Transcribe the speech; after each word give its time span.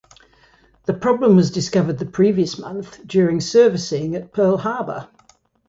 The 0.85 0.95
problem 0.95 1.35
was 1.35 1.51
discovered 1.51 1.99
the 1.99 2.07
previous 2.07 2.57
month 2.57 3.05
during 3.07 3.39
servicing 3.39 4.15
at 4.15 4.33
Pearl 4.33 4.57
Harbor. 4.57 5.07